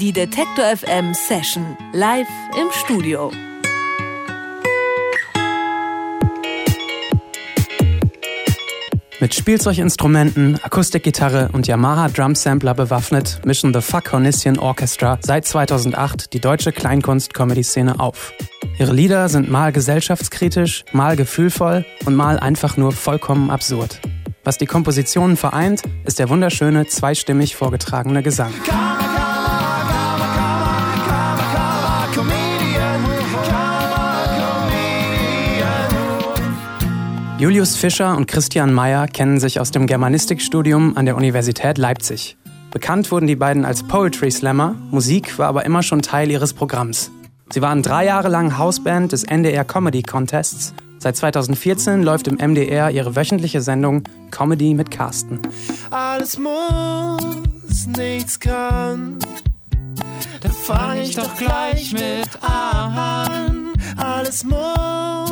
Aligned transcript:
Die 0.00 0.12
Detektor 0.12 0.76
FM 0.76 1.14
Session 1.14 1.74
live 1.94 2.28
im 2.60 2.70
Studio. 2.70 3.32
Mit 9.20 9.34
Spielzeuginstrumenten, 9.34 10.62
Akustikgitarre 10.62 11.48
und 11.54 11.66
Yamaha 11.66 12.08
Drum 12.08 12.34
Sampler 12.34 12.74
bewaffnet 12.74 13.40
mischen 13.46 13.72
The 13.72 13.80
Fuck 13.80 14.12
Hornissian 14.12 14.58
Orchestra 14.58 15.18
seit 15.22 15.46
2008 15.46 16.34
die 16.34 16.40
deutsche 16.40 16.72
Kleinkunst-Comedy-Szene 16.72 17.98
auf. 17.98 18.34
Ihre 18.78 18.92
Lieder 18.92 19.30
sind 19.30 19.50
mal 19.50 19.72
gesellschaftskritisch, 19.72 20.84
mal 20.92 21.16
gefühlvoll 21.16 21.86
und 22.04 22.16
mal 22.16 22.38
einfach 22.38 22.76
nur 22.76 22.92
vollkommen 22.92 23.48
absurd. 23.48 23.98
Was 24.44 24.58
die 24.58 24.66
Kompositionen 24.66 25.38
vereint, 25.38 25.80
ist 26.04 26.18
der 26.18 26.28
wunderschöne, 26.28 26.86
zweistimmig 26.86 27.56
vorgetragene 27.56 28.22
Gesang. 28.22 28.52
Julius 37.38 37.76
Fischer 37.76 38.16
und 38.16 38.26
Christian 38.26 38.72
Mayer 38.72 39.08
kennen 39.08 39.38
sich 39.38 39.60
aus 39.60 39.70
dem 39.70 39.86
Germanistikstudium 39.86 40.96
an 40.96 41.04
der 41.04 41.16
Universität 41.16 41.76
Leipzig. 41.76 42.38
Bekannt 42.70 43.12
wurden 43.12 43.26
die 43.26 43.36
beiden 43.36 43.66
als 43.66 43.82
Poetry 43.82 44.30
Slammer, 44.30 44.74
Musik 44.90 45.38
war 45.38 45.48
aber 45.48 45.66
immer 45.66 45.82
schon 45.82 46.00
Teil 46.00 46.30
ihres 46.30 46.54
Programms. 46.54 47.10
Sie 47.50 47.60
waren 47.60 47.82
drei 47.82 48.06
Jahre 48.06 48.28
lang 48.28 48.56
Hausband 48.56 49.12
des 49.12 49.24
NDR 49.24 49.64
Comedy 49.64 50.02
Contests. 50.02 50.72
Seit 50.98 51.14
2014 51.16 52.02
läuft 52.02 52.26
im 52.26 52.36
MDR 52.36 52.90
ihre 52.90 53.14
wöchentliche 53.14 53.60
Sendung 53.60 54.04
Comedy 54.30 54.72
mit 54.72 54.90
Carsten. 54.90 55.40
Alles 55.90 56.38
muss, 56.38 57.86
nichts 57.98 58.40
kann. 58.40 59.18
Da 60.40 60.48
fang 60.48 60.96
ich 60.96 61.14
doch 61.14 61.36
gleich 61.36 61.92
mit 61.92 62.30
an. 62.40 63.72
Alles 63.98 64.42
muss, 64.42 65.25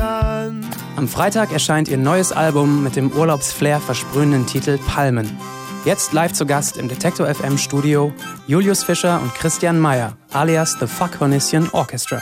kann. 0.00 0.66
Am 0.96 1.08
Freitag 1.08 1.52
erscheint 1.52 1.88
ihr 1.88 1.98
neues 1.98 2.32
Album 2.32 2.82
mit 2.82 2.96
dem 2.96 3.12
Urlaubsflair 3.12 3.80
versprühenden 3.80 4.46
Titel 4.46 4.78
Palmen. 4.78 5.30
Jetzt 5.84 6.12
live 6.12 6.32
zu 6.32 6.46
Gast 6.46 6.76
im 6.76 6.88
Detektor 6.88 7.32
FM 7.32 7.56
Studio 7.56 8.12
Julius 8.46 8.82
Fischer 8.82 9.20
und 9.22 9.34
Christian 9.34 9.78
Meyer, 9.78 10.16
alias 10.32 10.76
The 10.78 10.86
Fuck 10.86 11.20
Hornissian 11.20 11.68
Orchestra. 11.72 12.20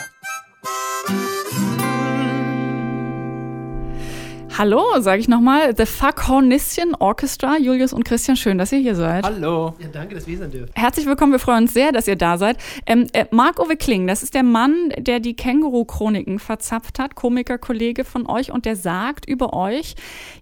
Hallo, 4.58 4.82
sage 4.98 5.20
ich 5.20 5.28
nochmal, 5.28 5.72
The 5.76 5.86
Fuck 5.86 6.26
Hornissian 6.26 6.96
Orchestra, 6.98 7.56
Julius 7.58 7.92
und 7.92 8.04
Christian, 8.04 8.36
schön, 8.36 8.58
dass 8.58 8.72
ihr 8.72 8.80
hier 8.80 8.96
seid. 8.96 9.24
Hallo. 9.24 9.76
Ja, 9.78 9.86
danke, 9.92 10.16
dass 10.16 10.26
wir 10.26 10.32
hier 10.32 10.40
sein 10.40 10.50
dürfen. 10.50 10.72
Herzlich 10.74 11.06
willkommen, 11.06 11.30
wir 11.30 11.38
freuen 11.38 11.62
uns 11.62 11.74
sehr, 11.74 11.92
dass 11.92 12.08
ihr 12.08 12.16
da 12.16 12.38
seid. 12.38 12.56
Ähm, 12.84 13.06
äh, 13.12 13.26
Marc-Uwe 13.30 13.76
Kling, 13.76 14.08
das 14.08 14.24
ist 14.24 14.34
der 14.34 14.42
Mann, 14.42 14.92
der 14.98 15.20
die 15.20 15.36
Känguru-Chroniken 15.36 16.40
verzapft 16.40 16.98
hat, 16.98 17.14
Komiker-Kollege 17.14 18.02
von 18.02 18.28
euch 18.28 18.50
und 18.50 18.66
der 18.66 18.74
sagt 18.74 19.28
über 19.28 19.52
euch, 19.54 19.94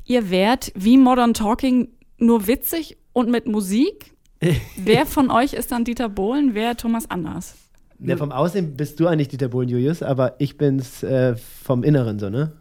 ihr 0.06 0.30
wärt 0.30 0.72
wie 0.74 0.96
Modern 0.96 1.34
Talking 1.34 1.88
nur 2.16 2.46
witzig 2.46 2.96
und 3.12 3.28
mit 3.30 3.46
Musik. 3.46 4.14
wer 4.78 5.04
von 5.04 5.30
euch 5.30 5.52
ist 5.52 5.72
dann 5.72 5.84
Dieter 5.84 6.08
Bohlen, 6.08 6.54
wer 6.54 6.74
Thomas 6.78 7.10
Anders? 7.10 7.54
Ja, 7.98 8.16
vom 8.16 8.32
Aussehen 8.32 8.78
bist 8.78 8.98
du 8.98 9.08
eigentlich 9.08 9.28
Dieter 9.28 9.48
Bohlen, 9.48 9.68
Julius, 9.68 10.02
aber 10.02 10.36
ich 10.38 10.56
bin's 10.56 11.02
äh, 11.02 11.36
vom 11.36 11.84
Inneren 11.84 12.18
so, 12.18 12.30
ne? 12.30 12.52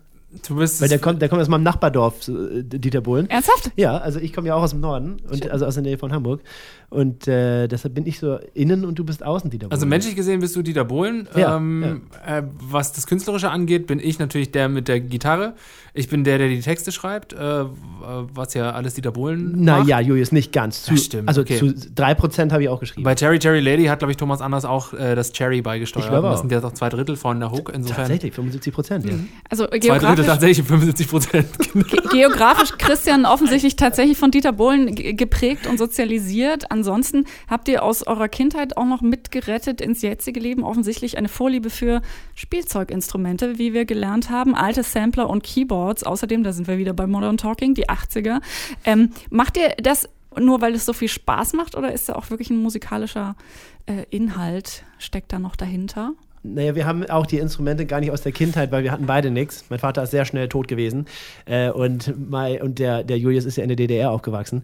Du 0.48 0.56
bist 0.56 0.82
Weil 0.82 0.90
der 0.90 1.00
kommt, 1.00 1.22
der 1.22 1.30
kommt 1.30 1.42
aus 1.42 1.48
meinem 1.48 1.64
Nachbardorf, 1.64 2.28
äh, 2.28 2.64
Dieter 2.64 3.02
Bohlen. 3.02 3.30
Ernsthaft? 3.30 3.72
Ja, 3.76 3.98
also 3.98 4.20
ich 4.20 4.34
komme 4.34 4.48
ja 4.48 4.56
auch 4.56 4.64
aus 4.64 4.72
dem 4.72 4.80
Norden, 4.80 5.18
und, 5.30 5.50
also 5.50 5.66
aus 5.66 5.76
der 5.76 5.84
Nähe 5.84 5.98
von 5.98 6.12
Hamburg. 6.12 6.42
Und 6.90 7.28
äh, 7.28 7.68
deshalb 7.68 7.96
bin 7.96 8.06
ich 8.06 8.20
so 8.20 8.38
innen 8.54 8.86
und 8.86 8.98
du 9.00 9.04
bist 9.04 9.24
außen, 9.24 9.50
Dieter 9.50 9.68
Bohlen. 9.68 9.74
Also 9.74 9.86
menschlich 9.86 10.16
gesehen 10.16 10.40
bist 10.40 10.56
du 10.56 10.62
Dieter 10.62 10.86
Bohlen. 10.86 11.28
Ja, 11.36 11.58
ähm, 11.58 12.04
Äh, 12.26 12.44
was 12.60 12.94
das 12.94 13.08
Künstlerische 13.08 13.50
angeht, 13.50 13.88
bin 13.88 14.00
ich 14.00 14.20
natürlich 14.20 14.52
der 14.52 14.70
mit 14.70 14.88
der 14.88 15.00
Gitarre. 15.00 15.56
Ich 15.94 16.10
bin 16.10 16.24
der, 16.24 16.38
der 16.38 16.50
die 16.50 16.60
Texte 16.60 16.92
schreibt, 16.92 17.34
äh, 17.34 17.38
was 17.40 18.54
ja 18.54 18.72
alles 18.72 18.94
Dieter 18.96 19.12
Bohlen 19.12 19.64
macht. 19.64 19.88
Naja, 19.88 20.00
Julius, 20.00 20.32
nicht 20.32 20.52
ganz. 20.52 20.84
Zu, 20.84 20.98
stimmt, 20.98 21.28
Also 21.28 21.42
okay. 21.42 21.58
zu 21.58 21.68
3% 21.68 22.52
habe 22.52 22.64
ich 22.64 22.70
auch 22.70 22.80
geschrieben. 22.80 23.04
Bei 23.04 23.16
Cherry 23.16 23.40
Cherry 23.40 23.62
Lady 23.62 23.86
hat, 23.86 24.00
glaube 24.00 24.12
ich, 24.12 24.18
Thomas 24.18 24.42
Anders 24.42 24.66
auch 24.66 24.94
äh, 24.94 25.16
das 25.16 25.32
Cherry 25.32 25.62
beigesteuert. 25.62 26.06
Ich 26.06 26.10
glaube 26.12 26.28
das 26.28 26.38
auch. 26.38 26.42
sind 26.42 26.52
ja 26.52 26.62
doch 26.62 26.74
zwei 26.74 26.90
Drittel 26.90 27.16
von 27.16 27.40
der 27.40 27.52
Hook. 27.52 27.72
Insofern 27.74 28.04
Tatsächlich, 28.04 28.34
75 28.34 28.74
Prozent, 28.74 29.06
ja. 29.06 29.14
Also 29.50 29.66
zwei 29.66 29.78
Drittel 29.78 29.90
geografisch, 29.90 30.25
tatsächlich, 30.26 30.66
75 30.66 31.08
Prozent. 31.08 31.48
ge 31.74 32.00
geografisch 32.12 32.72
Christian 32.78 33.26
offensichtlich 33.26 33.76
tatsächlich 33.76 34.18
von 34.18 34.32
Dieter 34.32 34.52
Bohlen 34.52 34.96
ge- 34.96 35.14
geprägt 35.14 35.68
und 35.68 35.78
sozialisiert. 35.78 36.72
Ansonsten 36.72 37.26
habt 37.50 37.68
ihr 37.68 37.84
aus 37.84 38.06
eurer 38.06 38.28
Kindheit 38.28 38.78
auch 38.78 38.86
noch 38.86 39.02
mitgerettet 39.02 39.82
ins 39.82 40.02
jetzige 40.02 40.40
Leben 40.40 40.64
offensichtlich 40.64 41.18
eine 41.18 41.28
Vorliebe 41.30 41.70
für 41.70 42.02
Spielzeuginstrumente, 42.36 43.58
wie 43.60 43.74
wir 43.74 43.86
gelernt 43.86 44.30
haben, 44.30 44.56
alte 44.56 44.84
Sampler 44.84 45.30
und 45.30 45.44
Keyboards. 45.44 46.04
Außerdem, 46.04 46.44
da 46.44 46.54
sind 46.54 46.68
wir 46.68 46.78
wieder 46.78 46.94
bei 46.94 47.06
Modern 47.08 47.38
Talking, 47.38 47.74
die 47.74 47.90
80er. 47.90 48.42
Ähm, 48.86 49.12
macht 49.30 49.58
ihr 49.58 49.74
das 49.82 50.10
nur, 50.38 50.62
weil 50.62 50.74
es 50.74 50.86
so 50.86 50.94
viel 50.94 51.08
Spaß 51.08 51.54
macht 51.54 51.76
oder 51.76 51.92
ist 51.94 52.10
da 52.10 52.14
auch 52.14 52.30
wirklich 52.30 52.50
ein 52.50 52.58
musikalischer 52.58 53.36
äh, 53.86 54.04
Inhalt, 54.10 54.84
steckt 54.98 55.32
da 55.32 55.40
noch 55.40 55.56
dahinter? 55.56 56.14
Naja, 56.54 56.76
wir 56.76 56.86
haben 56.86 57.10
auch 57.10 57.26
die 57.26 57.40
Instrumente 57.40 57.86
gar 57.86 58.00
nicht 58.00 58.12
aus 58.12 58.22
der 58.22 58.32
Kindheit, 58.32 58.72
weil 58.72 58.84
wir 58.84 58.92
hatten 58.92 59.08
beide 59.08 59.32
nichts. 59.32 59.66
Mein 59.70 59.80
Vater 59.80 60.04
ist 60.04 60.12
sehr 60.12 60.26
schnell 60.26 60.48
tot 60.48 60.68
gewesen 60.68 61.06
äh, 61.46 61.70
und, 61.70 62.14
mein, 62.30 62.62
und 62.62 62.80
der, 62.80 63.04
der 63.04 63.18
Julius 63.18 63.46
ist 63.46 63.58
ja 63.58 63.64
in 63.64 63.70
der 63.70 63.76
DDR 63.76 64.12
aufgewachsen. 64.12 64.64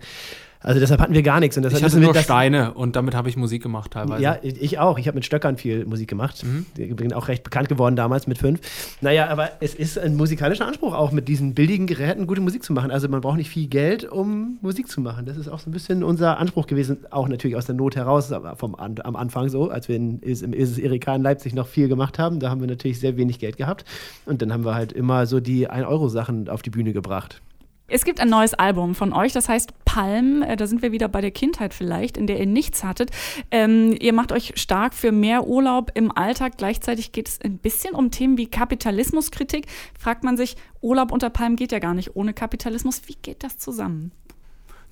Also 0.64 0.80
deshalb 0.80 1.02
hatten 1.02 1.14
wir 1.14 1.24
gar 1.24 1.40
nichts. 1.40 1.58
Und 1.58 1.64
deshalb 1.64 1.82
Ich 1.82 1.86
hatte 1.86 2.00
nur 2.00 2.16
Steine 2.16 2.74
und 2.74 2.96
damit 2.96 3.16
habe 3.16 3.30
ich 3.30 3.38
Musik 3.38 3.64
gemacht 3.64 3.92
teilweise. 3.92 4.22
Ja, 4.22 4.38
ich 4.42 4.80
auch. 4.80 5.00
Ich 5.00 5.08
habe 5.08 5.16
mit 5.16 5.26
Stöckern 5.26 5.58
viel 5.58 5.86
Musik 5.86 6.08
gemacht. 6.08 6.44
Mhm. 6.44 6.66
Ich 6.78 6.96
bin 6.96 7.14
auch 7.14 7.28
recht 7.28 7.44
bekannt 7.44 7.70
geworden 7.70 7.96
damals 7.96 8.28
mit 8.28 8.38
fünf. 8.38 8.60
Naja, 9.02 9.28
aber 9.28 9.50
es 9.60 9.74
ist 9.74 9.98
ein 9.98 10.16
musikalischer 10.16 10.68
Anspruch, 10.68 10.94
auch 10.94 11.12
mit 11.12 11.28
diesen 11.28 11.56
billigen 11.56 11.88
Geräten 11.88 12.28
gute 12.28 12.42
Musik 12.42 12.64
zu 12.64 12.74
machen. 12.74 12.92
Also 12.92 13.08
man 13.10 13.22
braucht 13.22 13.38
nicht 13.38 13.50
viel 13.50 13.68
Geld, 13.68 14.04
um 14.06 14.60
Musik 14.62 14.88
zu 14.88 15.02
machen. 15.02 15.26
Das 15.26 15.38
ist 15.38 15.48
auch 15.48 15.60
so 15.60 15.70
ein 15.70 15.74
bisschen 15.74 16.04
unser 16.04 16.38
Anspruch 16.38 16.68
gewesen. 16.68 17.00
Auch 17.10 17.28
natürlich 17.28 17.56
aus 17.56 17.66
der 17.66 17.76
Not 17.76 17.96
heraus, 17.96 18.32
vom, 18.56 18.76
am 18.76 19.16
Anfang 19.16 19.50
so, 19.50 19.70
als 19.70 19.88
wir 19.90 19.96
in, 19.96 20.20
im 20.20 20.54
Isis 20.54 20.78
Erika 20.78 21.16
in 21.16 21.24
Leipzig 21.24 21.54
noch 21.56 21.68
viel 21.68 21.88
gemacht 21.88 22.20
haben. 22.20 22.40
Da 22.40 22.50
haben 22.50 22.62
wir 22.62 22.68
natürlich 22.68 23.00
sehr 23.00 23.18
wenig 23.18 23.40
Geld 23.40 23.58
gehabt. 23.58 23.86
Und 24.26 24.42
dann 24.42 24.54
haben 24.54 24.64
wir 24.64 24.76
halt 24.76 24.94
immer 24.94 25.26
so 25.26 25.40
die 25.40 25.70
1-Euro-Sachen 25.70 26.50
auf 26.50 26.62
die 26.62 26.70
Bühne 26.70 26.94
gebracht. 26.94 27.42
Es 27.92 28.06
gibt 28.06 28.22
ein 28.22 28.30
neues 28.30 28.54
Album 28.54 28.96
von 28.96 29.12
euch, 29.12 29.34
das 29.34 29.50
heißt 29.50 29.74
Palm. 29.84 30.44
Äh, 30.44 30.56
Da 30.56 30.66
sind 30.66 30.82
wir 30.82 30.94
wieder 30.94 31.10
bei 31.10 31.20
der 31.20 31.32
Kindheit 31.32 31.74
vielleicht, 31.74 32.16
in 32.16 32.26
der 32.26 32.40
ihr 32.40 32.46
nichts 32.46 32.86
hattet. 32.86 33.12
Ähm, 33.52 33.96
ihr 34.00 34.14
macht 34.14 34.32
euch 34.32 34.54
stark 34.56 34.94
für 34.94 35.12
mehr 35.12 35.46
Urlaub 35.46 35.92
im 35.94 36.16
Alltag. 36.16 36.54
Gleichzeitig 36.58 37.12
geht 37.12 37.28
es 37.28 37.42
ein 37.42 37.58
bisschen 37.58 37.94
um 37.94 38.10
Themen 38.10 38.38
wie 38.38 38.48
Kapitalismuskritik. 38.48 39.66
Fragt 40.00 40.24
man 40.24 40.38
sich, 40.38 40.56
Urlaub 40.80 41.12
unter 41.12 41.30
Palm 41.30 41.58
geht 41.58 41.74
ja 41.74 41.80
gar 41.80 41.94
nicht 41.94 42.16
ohne 42.16 42.34
Kapitalismus. 42.34 43.02
Wie 43.08 43.18
geht 43.22 43.44
das 43.44 43.58
zusammen? 43.58 44.12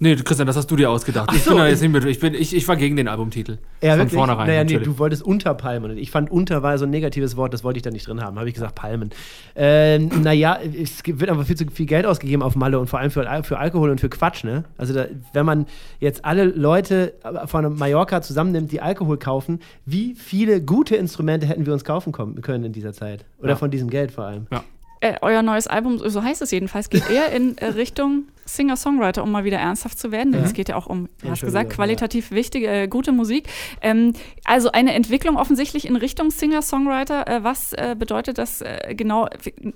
Nee, 0.02 0.16
Christian, 0.16 0.48
das 0.48 0.56
hast 0.56 0.72
du 0.72 0.78
dir 0.78 0.90
ausgedacht. 0.90 1.30
Ich 1.36 1.44
so, 1.44 1.50
bin 1.52 1.58
da 1.60 1.66
ich- 1.66 1.72
jetzt 1.72 1.82
nicht 1.82 1.92
mit. 1.92 2.06
Ich, 2.06 2.20
bin, 2.20 2.34
ich, 2.34 2.56
ich 2.56 2.66
war 2.70 2.78
gegen 2.78 2.96
den 2.96 3.10
Albumtitel. 3.10 3.58
Ja, 3.82 3.92
Von 3.92 4.00
wirklich? 4.00 4.14
vornherein. 4.14 4.48
Naja, 4.48 4.64
nee, 4.64 4.74
natürlich. 4.76 4.88
du 4.88 4.98
wolltest 4.98 5.24
Unterpalmen. 5.24 5.98
Ich 5.98 6.10
fand 6.10 6.32
Unter 6.32 6.64
war 6.64 6.78
so 6.78 6.86
ein 6.86 6.90
negatives 6.90 7.36
Wort, 7.36 7.54
das 7.54 7.66
wollte 7.66 7.78
ich 7.78 7.84
da 7.84 7.90
nicht 7.92 8.08
drin 8.08 8.22
haben. 8.22 8.38
Habe 8.40 8.48
ich 8.48 8.54
gesagt, 8.56 8.76
Palmen. 8.76 9.10
Ähm, 9.58 10.10
naja, 10.24 10.58
es 10.62 11.02
wird 11.06 11.30
aber 11.30 11.44
viel 11.44 11.58
zu 11.58 11.66
viel 11.68 11.86
Geld 11.86 12.06
ausgegeben 12.06 12.42
auf 12.44 12.56
Malle 12.56 12.80
und 12.80 12.88
vor 12.88 13.00
allem 13.00 13.12
für, 13.12 13.28
für 13.44 13.58
Alkohol 13.60 13.90
und 13.90 14.00
für 14.00 14.10
Quatsch, 14.10 14.46
ne? 14.46 14.64
Also, 14.78 14.94
da, 14.94 15.06
wenn 15.34 15.46
man 15.46 15.66
jetzt 16.00 16.24
alle 16.24 16.46
Leute 16.46 17.14
von 17.48 17.78
Mallorca 17.78 18.22
zusammennimmt, 18.22 18.72
die 18.72 18.82
Alkohol 18.82 19.18
kaufen, 19.18 19.60
wie 19.86 20.16
viele 20.16 20.62
gute 20.62 20.96
Instrumente 20.96 21.46
hätten 21.46 21.66
wir 21.66 21.74
uns 21.74 21.84
kaufen 21.84 22.14
können 22.14 22.64
in 22.64 22.72
dieser 22.72 22.94
Zeit? 22.94 23.26
Oder 23.40 23.50
Ja. 23.50 23.56
von 23.58 23.70
diesem 23.70 23.90
Geld 23.90 24.12
vor 24.12 24.24
allem? 24.24 24.48
ja. 24.52 24.64
Äh, 25.02 25.16
euer 25.22 25.42
neues 25.42 25.66
Album, 25.68 25.98
so 26.10 26.24
heißt 26.24 26.42
es 26.42 26.52
jedenfalls, 26.52 26.90
geht 26.90 27.10
eher 27.12 27.32
in 27.32 27.58
äh, 27.58 27.68
Richtung 27.68 28.26
Singer-Songwriter, 28.46 29.24
um 29.24 29.32
mal 29.32 29.44
wieder 29.46 29.58
ernsthaft 29.58 29.98
zu 30.00 30.12
werden. 30.12 30.34
Denn 30.34 30.44
es 30.44 30.54
geht 30.54 30.70
ja 30.70 30.76
auch 30.76 30.88
um, 30.88 31.08
du 31.22 31.30
hast 31.30 31.42
gesagt, 31.42 31.70
qualitativ 31.70 32.32
wichtige, 32.32 32.68
äh, 32.68 32.88
gute 32.88 33.12
Musik. 33.12 33.48
Ähm, 33.82 34.14
also 34.44 34.72
eine 34.72 34.94
Entwicklung 34.96 35.38
offensichtlich 35.38 35.88
in 35.88 35.96
Richtung 35.96 36.32
Singer-Songwriter. 36.32 37.28
Äh, 37.28 37.44
was 37.44 37.72
äh, 37.74 37.96
bedeutet 37.98 38.38
das 38.38 38.62
äh, 38.62 38.94
genau, 38.96 39.28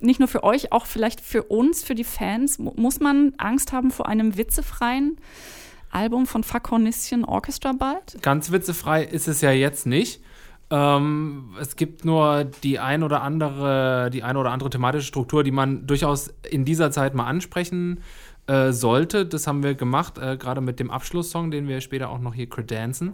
nicht 0.02 0.20
nur 0.20 0.28
für 0.28 0.44
euch, 0.44 0.72
auch 0.74 0.86
vielleicht 0.88 1.22
für 1.22 1.44
uns, 1.44 1.84
für 1.84 1.96
die 1.96 2.04
Fans? 2.04 2.60
Mu- 2.60 2.74
muss 2.76 3.00
man 3.00 3.34
Angst 3.38 3.72
haben 3.72 3.92
vor 3.92 4.08
einem 4.10 4.38
witzefreien 4.38 5.18
Album 5.92 6.26
von 6.26 6.44
Fuck 6.44 6.72
Hornissian 6.72 7.24
Orchestra 7.24 7.72
bald? 7.74 8.18
Ganz 8.24 8.52
witzefrei 8.52 9.04
ist 9.04 9.28
es 9.28 9.42
ja 9.42 9.52
jetzt 9.52 9.86
nicht. 9.86 10.22
Ähm, 10.74 11.52
es 11.62 11.75
gibt 11.75 12.04
nur 12.04 12.46
die 12.46 12.80
ein 12.80 13.04
oder 13.04 13.22
andere, 13.22 14.10
die 14.12 14.24
eine 14.24 14.40
oder 14.40 14.50
andere 14.50 14.72
thematische 14.72 15.06
Struktur, 15.06 15.44
die 15.44 15.52
man 15.52 15.86
durchaus 15.86 16.34
in 16.50 16.66
dieser 16.66 16.90
Zeit 16.90 17.14
mal 17.14 17.28
ansprechen 17.28 18.00
äh, 18.48 18.72
sollte. 18.72 19.28
Das 19.28 19.46
haben 19.46 19.62
wir 19.62 19.75
gemacht, 19.75 20.18
äh, 20.18 20.36
gerade 20.36 20.62
mit 20.62 20.80
dem 20.80 20.90
Abschlusssong, 20.90 21.52
den 21.52 21.68
wir 21.68 21.80
später 21.80 22.10
auch 22.10 22.18
noch 22.18 22.34
hier 22.34 22.50
credenzen. 22.50 23.14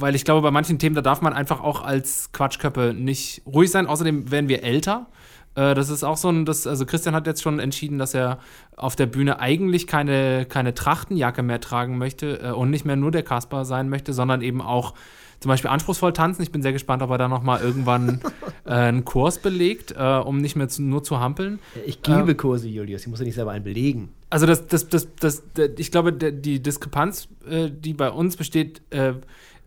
Weil 0.00 0.16
ich 0.16 0.24
glaube, 0.24 0.42
bei 0.42 0.50
manchen 0.50 0.80
Themen, 0.80 0.96
da 0.96 1.02
darf 1.02 1.22
man 1.22 1.32
einfach 1.32 1.60
auch 1.60 1.82
als 1.82 2.32
Quatschköppe 2.32 2.94
nicht 2.94 3.42
ruhig 3.46 3.70
sein. 3.70 3.86
Außerdem 3.86 4.32
werden 4.32 4.48
wir 4.48 4.64
älter. 4.64 5.06
Äh, 5.56 5.74
das 5.74 5.88
ist 5.88 6.04
auch 6.04 6.16
so 6.16 6.28
ein, 6.28 6.44
das, 6.44 6.66
also 6.66 6.86
Christian 6.86 7.14
hat 7.14 7.26
jetzt 7.26 7.42
schon 7.42 7.58
entschieden, 7.58 7.98
dass 7.98 8.14
er 8.14 8.38
auf 8.76 8.94
der 8.94 9.06
Bühne 9.06 9.40
eigentlich 9.40 9.86
keine, 9.86 10.46
keine 10.46 10.74
Trachtenjacke 10.74 11.42
mehr 11.42 11.60
tragen 11.60 11.98
möchte 11.98 12.40
äh, 12.40 12.50
und 12.52 12.70
nicht 12.70 12.84
mehr 12.84 12.96
nur 12.96 13.10
der 13.10 13.22
Kasper 13.22 13.64
sein 13.64 13.88
möchte, 13.88 14.12
sondern 14.12 14.42
eben 14.42 14.60
auch 14.60 14.94
zum 15.40 15.50
Beispiel 15.50 15.70
anspruchsvoll 15.70 16.12
tanzen. 16.12 16.42
Ich 16.42 16.52
bin 16.52 16.62
sehr 16.62 16.72
gespannt, 16.72 17.02
ob 17.02 17.10
er 17.10 17.18
da 17.18 17.28
nochmal 17.28 17.60
irgendwann 17.60 18.20
äh, 18.64 18.70
einen 18.70 19.04
Kurs 19.04 19.38
belegt, 19.38 19.94
äh, 19.96 20.02
um 20.02 20.40
nicht 20.40 20.56
mehr 20.56 20.68
zu, 20.68 20.82
nur 20.82 21.02
zu 21.02 21.20
hampeln. 21.20 21.58
Ich 21.84 22.02
gebe 22.02 22.34
Kurse, 22.34 22.68
Julius. 22.68 23.02
Ich 23.02 23.08
muss 23.08 23.18
ja 23.18 23.24
nicht 23.24 23.34
selber 23.34 23.52
einen 23.52 23.64
belegen. 23.64 24.10
Also 24.30 24.46
das, 24.46 24.66
das, 24.66 24.88
das, 24.88 25.08
das, 25.16 25.42
das 25.54 25.70
ich 25.78 25.90
glaube, 25.90 26.12
die 26.12 26.62
Diskrepanz, 26.62 27.28
äh, 27.48 27.70
die 27.70 27.94
bei 27.94 28.10
uns 28.10 28.36
besteht, 28.36 28.82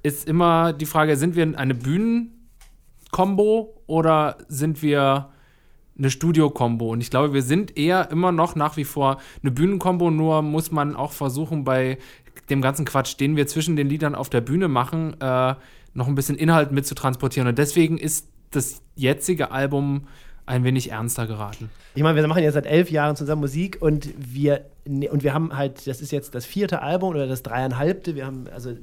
ist 0.02 0.28
immer 0.28 0.74
die 0.74 0.86
Frage, 0.86 1.18
sind 1.18 1.36
wir 1.36 1.58
eine 1.58 1.76
Bühnenkombo 1.76 3.82
oder 3.86 4.38
sind 4.48 4.82
wir 4.82 5.30
eine 6.00 6.10
Studio-Kombo. 6.10 6.90
Und 6.90 7.02
ich 7.02 7.12
glaube, 7.12 7.34
wir 7.34 7.44
sind 7.44 7.78
eher 7.78 8.10
immer 8.10 8.32
noch 8.32 8.56
nach 8.56 8.78
wie 8.78 8.86
vor 8.86 9.22
eine 9.44 9.52
Bühnenkombo, 9.52 10.10
nur 10.10 10.42
muss 10.42 10.72
man 10.72 10.96
auch 10.96 11.12
versuchen, 11.12 11.64
bei 11.64 11.98
dem 12.50 12.62
ganzen 12.62 12.86
Quatsch, 12.86 13.20
den 13.20 13.36
wir 13.36 13.46
zwischen 13.46 13.76
den 13.76 13.88
Liedern 13.88 14.16
auf 14.16 14.30
der 14.30 14.42
Bühne 14.42 14.68
machen, 14.68 15.20
äh, 15.22 15.56
noch 15.94 16.08
ein 16.08 16.16
bisschen 16.16 16.38
Inhalt 16.38 16.72
mitzutransportieren. 16.72 17.48
Und 17.48 17.58
deswegen 17.58 17.98
ist 17.98 18.28
das 18.52 18.82
jetzige 18.96 19.52
Album 19.52 20.08
ein 20.46 20.64
wenig 20.64 20.90
ernster 20.92 21.28
geraten. 21.28 21.70
Ich 21.94 22.02
meine, 22.02 22.20
wir 22.20 22.28
machen 22.28 22.42
jetzt 22.42 22.56
seit 22.56 22.66
elf 22.66 22.90
Jahren 22.90 23.16
zusammen 23.16 23.42
Musik 23.42 23.78
und 23.82 24.10
wir, 24.18 24.66
und 24.86 25.22
wir 25.22 25.34
haben 25.34 25.56
halt, 25.56 25.86
das 25.86 26.02
ist 26.02 26.12
jetzt 26.12 26.34
das 26.34 26.46
vierte 26.46 26.82
Album 26.82 27.10
oder 27.12 27.28
das 27.28 27.44
dreieinhalbte. 27.44 28.16
Wir 28.16 28.26
haben, 28.26 28.46
also 28.52 28.74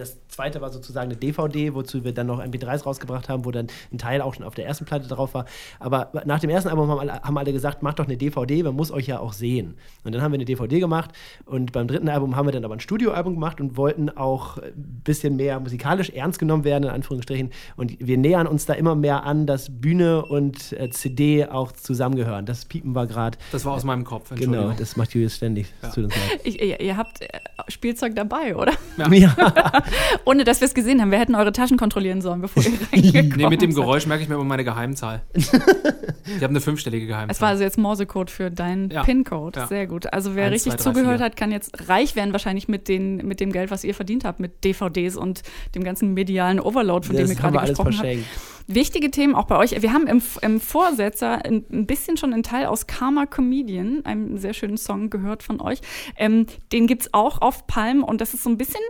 das 0.00 0.16
zweite 0.28 0.60
war 0.60 0.70
sozusagen 0.70 1.10
eine 1.10 1.18
DVD, 1.18 1.74
wozu 1.74 2.04
wir 2.04 2.12
dann 2.12 2.26
noch 2.26 2.40
MP3s 2.40 2.84
rausgebracht 2.84 3.28
haben, 3.28 3.44
wo 3.44 3.50
dann 3.50 3.68
ein 3.92 3.98
Teil 3.98 4.22
auch 4.22 4.34
schon 4.34 4.44
auf 4.44 4.54
der 4.54 4.66
ersten 4.66 4.84
Platte 4.84 5.06
drauf 5.08 5.34
war. 5.34 5.44
Aber 5.78 6.10
nach 6.24 6.40
dem 6.40 6.50
ersten 6.50 6.68
Album 6.68 6.88
haben 6.88 6.98
alle, 6.98 7.22
haben 7.22 7.38
alle 7.38 7.52
gesagt, 7.52 7.82
macht 7.82 7.98
doch 7.98 8.06
eine 8.06 8.16
DVD, 8.16 8.62
man 8.62 8.74
muss 8.74 8.90
euch 8.90 9.06
ja 9.06 9.20
auch 9.20 9.32
sehen. 9.32 9.74
Und 10.04 10.14
dann 10.14 10.22
haben 10.22 10.32
wir 10.32 10.36
eine 10.36 10.44
DVD 10.44 10.80
gemacht 10.80 11.10
und 11.44 11.72
beim 11.72 11.86
dritten 11.86 12.08
Album 12.08 12.36
haben 12.36 12.46
wir 12.46 12.52
dann 12.52 12.64
aber 12.64 12.74
ein 12.74 12.80
Studioalbum 12.80 13.34
gemacht 13.34 13.60
und 13.60 13.76
wollten 13.76 14.10
auch 14.10 14.58
ein 14.58 14.72
bisschen 15.04 15.36
mehr 15.36 15.60
musikalisch 15.60 16.10
ernst 16.10 16.38
genommen 16.38 16.64
werden, 16.64 16.84
in 16.84 16.90
Anführungsstrichen. 16.90 17.50
Und 17.76 17.96
wir 18.00 18.16
nähern 18.16 18.46
uns 18.46 18.66
da 18.66 18.72
immer 18.72 18.94
mehr 18.94 19.24
an, 19.24 19.46
dass 19.46 19.68
Bühne 19.70 20.24
und 20.24 20.72
äh, 20.72 20.90
CD 20.90 21.46
auch 21.46 21.72
zusammengehören. 21.72 22.46
Das 22.46 22.64
piepen 22.64 22.94
wir 22.94 23.06
gerade. 23.06 23.38
Das 23.52 23.64
war 23.64 23.74
aus 23.74 23.84
meinem 23.84 24.04
Kopf, 24.04 24.30
Genau, 24.34 24.72
das 24.72 24.96
macht 24.96 25.14
Julius 25.14 25.36
ständig. 25.36 25.72
Ja. 25.82 25.92
Ich, 26.44 26.60
ihr, 26.60 26.80
ihr, 26.80 26.96
habt 26.96 27.20
äh, 27.20 27.28
Spielzeug 27.68 28.14
dabei, 28.16 28.56
oder? 28.56 28.72
Ja. 28.96 29.12
ja. 29.12 29.34
Ohne 30.24 30.44
dass 30.44 30.60
wir 30.60 30.66
es 30.66 30.74
gesehen 30.74 31.00
haben. 31.00 31.10
Wir 31.10 31.18
hätten 31.18 31.34
eure 31.34 31.52
Taschen 31.52 31.76
kontrollieren 31.76 32.20
sollen, 32.20 32.40
bevor 32.40 32.62
ihr 32.62 32.70
reingekommen 32.92 33.32
Nee, 33.36 33.48
mit 33.48 33.62
dem 33.62 33.74
Geräusch 33.74 34.06
merke 34.06 34.22
ich 34.22 34.28
mir 34.28 34.34
immer 34.34 34.44
meine 34.44 34.64
Geheimzahl. 34.64 35.22
ich 35.34 35.44
habe 36.36 36.48
eine 36.48 36.60
fünfstellige 36.60 37.06
Geheimzahl. 37.06 37.34
Es 37.34 37.40
war 37.40 37.48
also 37.50 37.62
jetzt 37.62 37.78
Morsecode 37.78 38.30
für 38.30 38.50
deinen 38.50 38.90
ja. 38.90 39.02
PIN-Code. 39.02 39.60
Ja. 39.60 39.66
Sehr 39.66 39.86
gut. 39.86 40.12
Also 40.12 40.34
wer 40.34 40.46
1, 40.46 40.54
richtig 40.54 40.72
2, 40.72 40.76
3, 40.76 40.82
zugehört 40.82 41.18
4. 41.18 41.24
hat, 41.26 41.36
kann 41.36 41.52
jetzt 41.52 41.88
reich 41.88 42.16
werden 42.16 42.32
wahrscheinlich 42.32 42.68
mit, 42.68 42.88
den, 42.88 43.16
mit 43.16 43.40
dem 43.40 43.52
Geld, 43.52 43.70
was 43.70 43.84
ihr 43.84 43.94
verdient 43.94 44.24
habt, 44.24 44.40
mit 44.40 44.64
DVDs 44.64 45.16
und 45.16 45.42
dem 45.74 45.84
ganzen 45.84 46.14
medialen 46.14 46.60
Overload, 46.60 47.06
von 47.06 47.16
das 47.16 47.26
dem 47.26 47.36
ihr 47.36 47.40
gerade 47.40 47.66
gesprochen 47.66 47.98
habt. 47.98 48.18
Wichtige 48.66 49.10
Themen 49.10 49.34
auch 49.34 49.46
bei 49.46 49.56
euch. 49.56 49.82
Wir 49.82 49.92
haben 49.92 50.06
im, 50.06 50.22
im 50.42 50.60
Vorsetzer 50.60 51.44
ein, 51.44 51.64
ein, 51.72 51.86
bisschen 51.86 52.16
schon 52.16 52.32
einen 52.32 52.44
Teil 52.44 52.66
aus 52.66 52.86
Karma 52.86 53.26
Comedian, 53.26 54.04
einem 54.04 54.38
sehr 54.38 54.54
schönen 54.54 54.76
Song 54.76 55.10
gehört 55.10 55.42
von 55.42 55.60
euch. 55.60 55.80
Ähm, 56.16 56.46
den 56.72 56.86
gibt 56.86 57.02
es 57.02 57.14
auch 57.14 57.40
auf 57.40 57.66
Palm 57.66 58.04
und 58.04 58.20
das 58.20 58.32
ist 58.32 58.44
so 58.44 58.50
ein 58.50 58.58
bisschen 58.58 58.80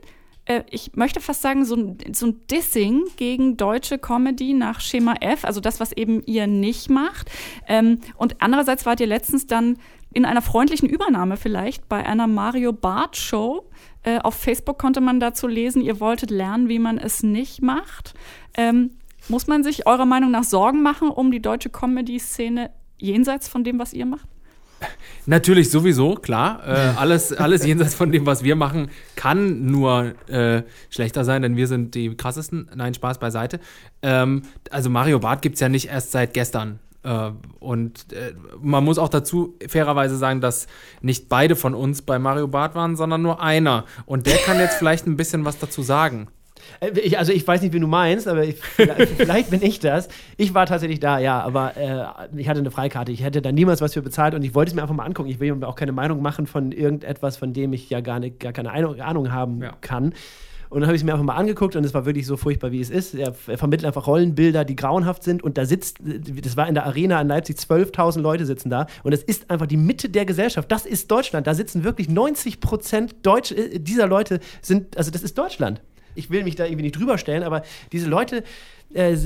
äh, 0.45 0.63
ich 0.71 0.95
möchte 0.95 1.21
fast 1.21 1.43
sagen, 1.43 1.65
so 1.65 1.77
ein, 1.77 1.99
so 2.13 2.27
ein 2.27 2.47
Dissing 2.51 3.05
gegen 3.17 3.57
deutsche 3.57 3.99
Comedy 3.99 4.55
nach 4.55 4.81
Schema 4.81 5.15
F, 5.21 5.45
also 5.45 5.61
das, 5.61 5.81
was 5.81 5.93
eben 5.93 6.23
ihr 6.25 6.47
nicht 6.47 6.91
macht. 6.91 7.31
Ähm, 7.67 8.01
und 8.17 8.37
andererseits 8.41 8.87
wart 8.87 9.01
ihr 9.01 9.07
letztens 9.07 9.47
dann 9.47 9.79
in 10.13 10.25
einer 10.25 10.43
freundlichen 10.43 10.89
Übernahme 10.89 11.37
vielleicht 11.37 11.89
bei 11.89 12.05
einer 12.05 12.27
Mario 12.27 12.73
Barth 12.73 13.17
Show. 13.17 13.65
Äh, 14.03 14.19
auf 14.19 14.35
Facebook 14.35 14.79
konnte 14.79 15.01
man 15.01 15.21
dazu 15.21 15.47
lesen, 15.47 15.83
ihr 15.83 16.01
wolltet 16.01 16.31
lernen, 16.31 16.69
wie 16.69 16.79
man 16.79 16.99
es 16.99 17.23
nicht 17.23 17.63
macht. 17.63 18.15
Ähm, 18.55 18.93
muss 19.29 19.47
man 19.47 19.63
sich 19.63 19.87
eurer 19.87 20.07
Meinung 20.07 20.31
nach 20.31 20.45
Sorgen 20.45 20.83
machen 20.83 21.11
um 21.11 21.31
die 21.31 21.41
deutsche 21.41 21.71
Comedy-Szene 21.71 22.71
jenseits 22.99 23.49
von 23.49 23.63
dem, 23.63 23.79
was 23.79 23.93
ihr 23.93 24.07
macht? 24.07 24.29
Natürlich 25.27 25.71
sowieso, 25.71 26.15
klar. 26.15 26.63
Äh, 26.67 26.99
alles, 26.99 27.33
alles 27.33 27.65
jenseits 27.65 27.95
von 27.95 28.11
dem, 28.11 28.27
was 28.27 28.43
wir 28.43 28.57
machen, 28.57 28.91
kann 29.17 29.67
nur 29.67 30.15
äh, 30.29 30.63
schlechter 30.89 31.25
sein, 31.25 31.43
denn 31.43 31.57
wir 31.57 31.67
sind 31.67 31.95
die 31.95 32.15
krassesten. 32.17 32.71
Nein, 32.75 32.95
Spaß 32.95 33.19
beiseite. 33.19 33.61
Ähm, 34.03 34.43
also 34.71 34.91
Mario 34.91 35.19
Barth 35.21 35.43
gibt 35.43 35.55
es 35.55 35.61
ja 35.61 35.69
nicht 35.69 35.89
erst 35.89 36.13
seit 36.13 36.35
gestern. 36.35 36.81
Äh, 37.03 37.31
und 37.61 38.13
äh, 38.13 38.35
man 38.61 38.85
muss 38.85 38.99
auch 38.99 39.09
dazu 39.09 39.57
fairerweise 39.67 40.17
sagen, 40.17 40.41
dass 40.41 40.67
nicht 41.01 41.29
beide 41.29 41.57
von 41.57 41.75
uns 41.75 42.03
bei 42.03 42.19
Mario 42.19 42.49
Barth 42.49 42.75
waren, 42.75 42.97
sondern 42.97 43.23
nur 43.23 43.43
einer. 43.43 43.85
Und 44.07 44.27
der 44.27 44.37
kann 44.37 44.59
jetzt 44.59 44.77
vielleicht 44.77 45.07
ein 45.07 45.17
bisschen 45.17 45.45
was 45.45 45.59
dazu 45.59 45.83
sagen. 45.83 46.29
Äh, 46.81 47.17
also 47.17 47.33
ich 47.33 47.47
weiß 47.47 47.63
nicht, 47.63 47.73
wie 47.73 47.81
du 47.81 47.87
meinst, 47.87 48.29
aber 48.29 48.45
ich, 48.45 48.57
vielleicht, 48.57 49.13
vielleicht, 49.17 49.51
bin 49.51 49.63
ich 49.63 49.81
das. 49.81 50.09
Ich 50.37 50.55
war 50.55 50.67
tatsächlich 50.67 51.01
da, 51.01 51.19
ja, 51.19 51.41
aber 51.41 51.77
äh, 51.77 52.39
ich 52.39 52.49
hatte 52.49 52.61
eine 52.61 52.71
Freikarte. 52.71 53.13
Ich 53.13 53.23
hätte 53.23 53.43
da 53.43 53.53
niemals 53.53 53.81
was 53.81 53.95
für 53.95 54.03
bezahlt 54.03 54.35
und 54.35 54.45
ich 54.45 54.55
wollte 54.55 54.71
es 54.71 54.75
mir 54.75 54.83
einfach 54.83 54.95
mal 54.95 55.05
angucken. 55.05 55.29
Ich 55.29 55.41
will 55.41 55.55
mir 55.55 55.69
auch 55.69 55.77
keine 55.77 55.93
Meinung 55.93 56.23
machen 56.23 56.47
von 56.47 56.73
irgendetwas, 56.73 57.37
von 57.37 57.53
dem 57.53 57.73
ich 57.73 57.91
ja 57.91 58.01
gar, 58.01 58.21
nicht, 58.21 58.41
gar 58.41 58.53
keine 58.53 58.73
Ahnung 58.73 59.33
haben 59.33 59.63
ja. 59.63 59.73
kann. 59.81 60.13
Und 60.71 60.83
dann 60.83 60.87
habe 60.87 60.95
ich 60.95 61.03
es 61.03 61.05
mir 61.05 61.13
einfach 61.13 61.25
mal 61.25 61.35
angeguckt 61.35 61.75
und 61.75 61.85
es 61.85 61.93
war 61.95 62.07
wirklich 62.07 62.27
so 62.27 62.37
furchtbar, 62.37 62.71
wie 62.71 62.81
es 62.81 62.91
ist. 62.91 63.15
Er, 63.15 63.35
er, 63.49 63.59
vermittelt 63.59 63.87
einfach 63.87 64.07
Rollenbilder, 64.07 64.65
die 64.65 64.77
grauenhaft 64.77 65.25
sind. 65.25 65.43
Und 65.43 65.59
da 65.59 65.67
sitzt, 65.67 65.99
das 66.01 66.57
war 66.57 66.69
in 66.69 66.75
der 66.75 66.87
Arena 66.87 67.21
in 67.21 67.27
Leipzig, 67.27 67.57
12.000 67.57 68.21
Leute 68.21 68.47
sitzen 68.47 68.71
da. 68.71 68.87
Und 69.03 69.13
es 69.13 69.25
ist 69.25 69.51
einfach 69.51 69.67
die 69.67 69.77
Mitte 69.77 70.09
der 70.09 70.25
Gesellschaft. 70.25 70.71
Das 70.71 70.87
ist 70.87 71.11
Deutschland. 71.11 71.49
Da 71.49 71.55
sitzen 71.55 71.83
wirklich 71.83 72.09
90 72.09 72.61
Prozent 72.61 73.17
Deutsch, 73.23 73.51
äh, 73.51 73.81
dieser 73.81 74.07
Leute 74.07 74.39
sind, 74.63 74.97
also 74.97 75.11
das 75.11 75.25
ist 75.25 75.37
Deutschland 75.37 75.83
ich 76.15 76.31
will 76.31 76.45
mich 76.45 76.57
da 76.57 76.65
irgendwie 76.65 76.83
nicht 76.83 76.97
drüber 76.97 77.19
stellen, 77.19 77.43
aber 77.43 77.63
diese 77.93 78.09
Leute, 78.09 78.45
äh, 78.93 79.17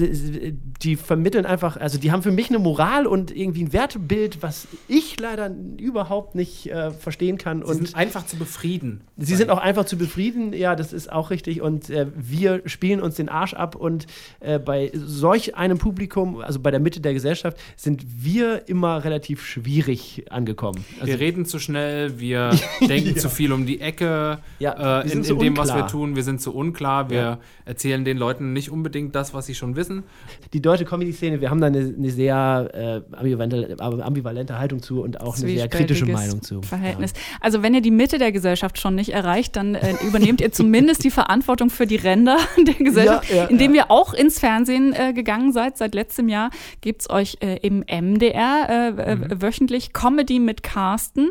die 0.82 0.96
vermitteln 0.96 1.46
einfach, 1.46 1.78
also 1.78 1.98
die 1.98 2.12
haben 2.12 2.22
für 2.22 2.32
mich 2.32 2.50
eine 2.50 2.58
Moral 2.58 3.06
und 3.06 3.34
irgendwie 3.34 3.64
ein 3.64 3.72
Wertebild, 3.72 4.42
was 4.42 4.68
ich 4.88 5.18
leider 5.18 5.50
überhaupt 5.78 6.34
nicht 6.34 6.70
äh, 6.70 6.90
verstehen 6.90 7.38
kann. 7.38 7.60
Sie 7.60 7.64
und 7.64 7.76
sind 7.76 7.96
einfach 7.96 8.26
zu 8.26 8.36
befrieden. 8.36 9.00
Sie 9.16 9.34
sind 9.36 9.50
auch 9.50 9.58
einfach 9.58 9.86
zu 9.86 9.96
befrieden, 9.96 10.52
ja, 10.52 10.76
das 10.76 10.92
ist 10.92 11.10
auch 11.10 11.30
richtig. 11.30 11.62
Und 11.62 11.88
äh, 11.88 12.06
wir 12.14 12.62
spielen 12.66 13.00
uns 13.00 13.14
den 13.14 13.30
Arsch 13.30 13.54
ab 13.54 13.74
und 13.74 14.06
äh, 14.40 14.58
bei 14.58 14.90
solch 14.92 15.56
einem 15.56 15.78
Publikum, 15.78 16.40
also 16.40 16.60
bei 16.60 16.70
der 16.70 16.80
Mitte 16.80 17.00
der 17.00 17.14
Gesellschaft, 17.14 17.56
sind 17.76 18.04
wir 18.22 18.68
immer 18.68 19.04
relativ 19.04 19.46
schwierig 19.46 20.26
angekommen. 20.30 20.84
Also 21.00 21.06
wir 21.06 21.20
reden 21.20 21.46
zu 21.46 21.58
schnell, 21.58 22.20
wir 22.20 22.50
denken 22.80 23.14
ja. 23.14 23.16
zu 23.16 23.30
viel 23.30 23.52
um 23.52 23.64
die 23.64 23.80
Ecke 23.80 24.38
ja, 24.58 25.00
äh, 25.00 25.10
in, 25.10 25.24
in 25.24 25.38
dem, 25.38 25.56
was 25.56 25.74
wir 25.74 25.86
tun. 25.86 26.16
Wir 26.16 26.22
sind 26.22 26.42
zu 26.42 26.54
unklar, 26.54 27.08
wir 27.08 27.16
ja. 27.16 27.38
erzählen 27.64 28.04
den 28.04 28.18
Leuten 28.18 28.52
nicht 28.52 28.70
unbedingt 28.70 29.14
das, 29.14 29.32
was 29.32 29.46
sie 29.46 29.53
schon 29.58 29.76
wissen. 29.76 30.04
Die 30.52 30.60
deutsche 30.60 30.84
Comedy-Szene, 30.84 31.40
wir 31.40 31.50
haben 31.50 31.60
da 31.60 31.68
eine, 31.68 31.94
eine 31.96 32.10
sehr 32.10 33.04
äh, 33.12 33.16
ambivalente, 33.16 33.76
ambivalente, 33.80 34.58
Haltung 34.58 34.82
zu 34.82 35.02
und 35.02 35.20
auch 35.20 35.36
eine 35.36 35.46
sehr 35.46 35.68
kritische 35.68 36.06
Meinung 36.06 36.42
zu. 36.42 36.62
Verhältnis. 36.62 37.12
Ja. 37.12 37.38
Also 37.40 37.62
wenn 37.62 37.74
ihr 37.74 37.80
die 37.80 37.90
Mitte 37.90 38.18
der 38.18 38.32
Gesellschaft 38.32 38.78
schon 38.78 38.94
nicht 38.94 39.10
erreicht, 39.10 39.56
dann 39.56 39.74
äh, 39.74 39.94
übernehmt 40.06 40.40
ihr 40.40 40.52
zumindest 40.52 41.04
die 41.04 41.10
Verantwortung 41.10 41.70
für 41.70 41.86
die 41.86 41.96
Ränder 41.96 42.38
der 42.66 42.74
Gesellschaft, 42.74 43.30
ja, 43.30 43.36
ja, 43.36 43.44
indem 43.44 43.74
ihr 43.74 43.90
auch 43.90 44.14
ins 44.14 44.38
Fernsehen 44.38 44.92
äh, 44.92 45.12
gegangen 45.12 45.52
seid. 45.52 45.76
Seit 45.76 45.94
letztem 45.94 46.28
Jahr 46.28 46.50
gibt 46.80 47.02
es 47.02 47.10
euch 47.10 47.38
äh, 47.40 47.58
im 47.62 47.80
MDR 47.80 48.66
äh, 48.68 49.12
äh, 49.12 49.16
mhm. 49.16 49.42
wöchentlich 49.42 49.92
Comedy 49.92 50.38
mit 50.38 50.62
Carsten. 50.62 51.30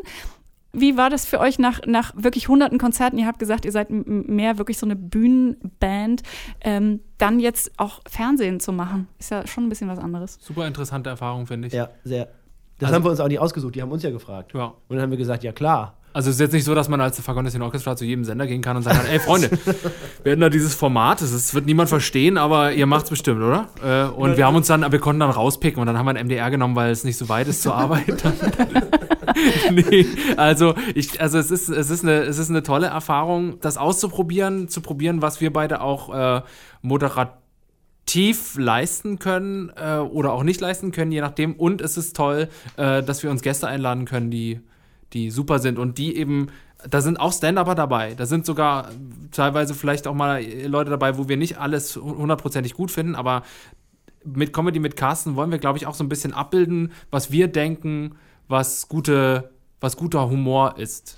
Wie 0.76 0.98
war 0.98 1.12
das 1.12 1.26
für 1.26 1.40
euch 1.40 1.60
nach, 1.60 1.82
nach 1.86 2.14
wirklich 2.16 2.48
hunderten 2.48 2.80
Konzerten? 2.80 3.20
Ihr 3.20 3.28
habt 3.28 3.38
gesagt, 3.38 3.64
ihr 3.64 3.72
seid 3.72 3.90
mehr 3.92 4.58
wirklich 4.58 4.80
so 4.80 4.88
eine 4.88 4.96
Bühnenband. 4.96 6.24
Ähm, 6.62 7.00
dann 7.20 7.40
jetzt 7.40 7.72
auch 7.78 8.02
Fernsehen 8.10 8.60
zu 8.60 8.74
machen, 8.74 9.08
ist 9.20 9.30
ja 9.30 9.46
schon 9.46 9.66
ein 9.66 9.70
bisschen 9.70 9.88
was 9.88 10.00
anderes. 10.00 10.40
Super 10.42 10.66
interessante 10.66 11.12
Erfahrung, 11.12 11.46
finde 11.46 11.68
ich. 11.68 11.74
Ja, 11.74 11.90
sehr. 12.04 12.26
Das 12.80 12.88
also, 12.88 12.96
haben 12.96 13.04
wir 13.06 13.12
uns 13.12 13.20
auch 13.20 13.28
nicht 13.28 13.40
ausgesucht, 13.40 13.76
die 13.76 13.84
haben 13.84 13.92
uns 13.92 14.02
ja 14.02 14.10
gefragt. 14.10 14.54
Ja. 14.56 14.66
Und 14.66 14.96
dann 14.96 15.02
haben 15.02 15.12
wir 15.12 15.18
gesagt, 15.18 15.44
ja 15.44 15.52
klar. 15.52 15.98
Also 16.12 16.30
es 16.30 16.36
ist 16.36 16.42
jetzt 16.42 16.54
nicht 16.54 16.64
so, 16.64 16.76
dass 16.76 16.90
man 16.90 17.02
als 17.02 17.20
Fagonistin 17.20 17.62
Orchestra 17.62 17.96
zu 17.96 18.06
jedem 18.06 18.24
Sender 18.24 18.46
gehen 18.46 18.62
kann 18.62 18.78
und 18.78 18.84
sagen 18.84 18.98
kann, 18.98 19.08
ey 19.08 19.20
Freunde, 19.20 19.50
wir 20.24 20.32
hätten 20.32 20.42
da 20.42 20.50
dieses 20.50 20.76
Format, 20.76 21.22
das 21.22 21.54
wird 21.56 21.66
niemand 21.66 21.90
verstehen, 21.90 22.38
aber 22.38 22.72
ihr 22.72 22.86
macht 22.86 23.06
es 23.06 23.10
bestimmt, 23.10 23.42
oder? 23.42 23.68
Äh, 23.84 24.12
und 24.12 24.38
wir 24.38 24.46
haben 24.46 24.56
uns 24.56 24.68
dann, 24.68 24.92
wir 24.92 25.00
konnten 25.00 25.22
dann 25.22 25.32
rauspicken 25.32 25.80
und 25.80 25.88
dann 25.88 25.98
haben 25.98 26.06
wir 26.06 26.12
ein 26.12 26.26
MDR 26.28 26.52
genommen, 26.52 26.76
weil 26.76 26.92
es 26.92 27.04
nicht 27.04 27.18
so 27.18 27.30
weit 27.30 27.48
ist 27.48 27.64
zur 27.64 27.74
Arbeit. 27.74 28.24
nee, 29.72 30.06
also, 30.38 30.74
ich, 30.96 31.22
also 31.22 31.38
es, 31.38 31.52
ist, 31.52 31.70
es, 31.70 31.90
ist 31.90 32.04
eine, 32.04 32.22
es 32.22 32.38
ist 32.38 32.50
eine 32.50 32.64
tolle 32.64 32.88
Erfahrung, 32.88 33.60
das 33.62 33.78
auszuprobieren, 33.78 34.70
zu 34.70 34.82
probieren, 34.82 35.22
was 35.22 35.42
wir 35.42 35.52
beide 35.52 35.82
auch 35.82 36.14
äh, 36.14 36.42
moderativ 36.82 38.58
leisten 38.58 39.20
können 39.20 39.72
äh, 39.76 39.98
oder 39.98 40.34
auch 40.34 40.44
nicht 40.44 40.62
leisten 40.62 40.92
können, 40.92 41.12
je 41.12 41.22
nachdem. 41.22 41.54
Und 41.54 41.82
es 41.82 41.98
ist 41.98 42.16
toll, 42.16 42.50
äh, 42.78 43.04
dass 43.04 43.24
wir 43.24 43.32
uns 43.32 43.42
Gäste 43.42 43.68
einladen 43.68 44.06
können, 44.06 44.32
die, 44.32 44.60
die 45.14 45.30
super 45.30 45.60
sind 45.60 45.80
und 45.80 45.98
die 45.98 46.16
eben 46.18 46.50
da 46.90 47.02
sind 47.02 47.20
auch 47.20 47.32
Stand-Upper 47.32 47.76
dabei. 47.76 48.14
Da 48.14 48.26
sind 48.26 48.46
sogar 48.46 48.90
teilweise 49.32 49.74
vielleicht 49.74 50.08
auch 50.08 50.14
mal 50.14 50.44
Leute 50.66 50.90
dabei, 50.90 51.18
wo 51.18 51.30
wir 51.30 51.38
nicht 51.38 51.58
alles 51.58 51.96
hundertprozentig 51.96 52.74
gut 52.74 52.92
finden, 52.92 53.16
aber 53.16 53.44
mit 54.26 54.54
Comedy 54.54 54.80
mit 54.80 54.96
Carsten 54.96 55.36
wollen 55.36 55.52
wir, 55.52 55.60
glaube 55.60 55.78
ich, 55.78 55.86
auch 55.86 55.96
so 55.96 56.04
ein 56.04 56.10
bisschen 56.10 56.34
abbilden, 56.34 56.92
was 57.12 57.32
wir 57.32 57.48
denken, 57.48 58.16
was, 58.54 58.88
gute, 58.88 59.50
was 59.82 59.98
guter 59.98 60.30
Humor 60.30 60.78
ist. 60.78 61.18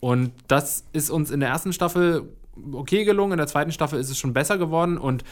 Und 0.00 0.32
das 0.48 0.84
ist 0.92 1.10
uns 1.10 1.30
in 1.30 1.38
der 1.38 1.50
ersten 1.50 1.72
Staffel 1.72 2.32
okay 2.72 3.04
gelungen, 3.04 3.32
in 3.32 3.38
der 3.38 3.46
zweiten 3.46 3.72
Staffel 3.72 4.00
ist 4.00 4.10
es 4.10 4.18
schon 4.18 4.32
besser 4.32 4.58
geworden 4.58 4.98
und 4.98 5.22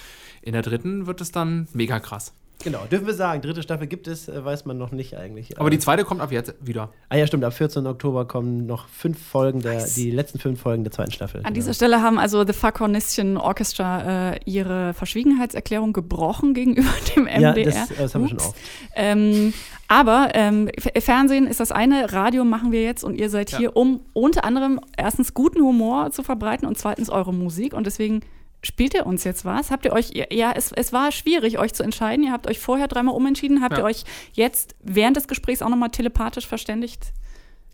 in 0.43 0.53
der 0.53 0.63
dritten 0.63 1.07
wird 1.07 1.21
es 1.21 1.33
dann 1.33 1.67
mega 1.73 1.99
krass. 1.99 2.33
Genau, 2.63 2.85
dürfen 2.91 3.07
wir 3.07 3.15
sagen, 3.15 3.41
dritte 3.41 3.63
Staffel 3.63 3.87
gibt 3.87 4.07
es, 4.07 4.29
äh, 4.29 4.45
weiß 4.45 4.65
man 4.67 4.77
noch 4.77 4.93
nicht 4.93 5.17
eigentlich. 5.17 5.59
Aber 5.59 5.71
die 5.71 5.79
zweite 5.79 6.05
kommt 6.05 6.21
ab 6.21 6.31
jetzt 6.31 6.55
wieder. 6.61 6.93
Ah 7.09 7.17
ja, 7.17 7.27
stimmt, 7.27 7.45
ab 7.45 7.55
14. 7.55 7.87
Oktober 7.87 8.27
kommen 8.27 8.67
noch 8.67 8.89
fünf 8.89 9.19
Folgen, 9.19 9.61
der, 9.61 9.85
die 9.85 10.11
letzten 10.11 10.39
fünf 10.39 10.61
Folgen 10.61 10.85
der 10.85 10.93
zweiten 10.93 11.11
Staffel. 11.11 11.41
An 11.45 11.55
dieser 11.55 11.73
Stelle 11.75 12.03
haben 12.03 12.19
also 12.19 12.45
The 12.47 12.53
Fuck 12.53 12.81
Hornistion 12.81 13.37
Orchestra 13.37 14.33
äh, 14.33 14.41
ihre 14.45 14.93
Verschwiegenheitserklärung 14.95 15.93
gebrochen 15.93 16.55
gegenüber 16.55 16.91
dem 17.17 17.25
MDR. 17.25 17.41
Ja, 17.41 17.65
das, 17.65 17.89
das 17.97 18.15
haben 18.15 18.23
wir 18.23 18.29
schon 18.29 18.39
oft. 18.39 18.57
Ähm, 18.95 19.53
aber 19.89 20.29
ähm, 20.35 20.69
Fernsehen 21.01 21.47
ist 21.47 21.61
das 21.61 21.73
eine, 21.73 22.13
Radio 22.13 22.45
machen 22.45 22.71
wir 22.73 22.83
jetzt 22.83 23.03
und 23.03 23.15
ihr 23.17 23.29
seid 23.31 23.51
Ja. 23.51 23.59
hier, 23.59 23.77
um 23.77 24.01
unter 24.13 24.45
anderem 24.45 24.81
erstens 24.97 25.35
guten 25.35 25.61
Humor 25.63 26.13
zu 26.13 26.23
verbreiten 26.23 26.69
und 26.69 26.79
zweitens 26.79 27.11
eure 27.11 27.35
Musik. 27.35 27.73
Und 27.73 27.87
deswegen 27.87 28.21
spielt 28.63 28.95
ihr 28.95 29.07
uns 29.07 29.25
jetzt 29.25 29.45
was? 29.45 29.71
Habt 29.71 29.85
ihr 29.85 29.93
euch, 29.93 30.11
ja, 30.15 30.53
es, 30.55 30.73
es 30.73 30.93
war 30.93 31.13
schwierig, 31.13 31.59
euch 31.59 31.73
zu 31.75 31.83
entscheiden. 31.83 32.25
Ihr 32.25 32.33
habt 32.33 32.47
euch 32.49 32.59
vorher 32.59 32.89
dreimal 32.89 33.15
umentschieden. 33.15 33.63
Habt 33.63 33.73
Ja. 33.73 33.79
ihr 33.81 33.85
euch 33.85 34.05
jetzt 34.33 34.75
während 34.83 35.17
des 35.17 35.29
Gesprächs 35.29 35.63
auch 35.63 35.69
nochmal 35.69 35.91
telepathisch 35.91 36.47
verständigt, 36.47 37.13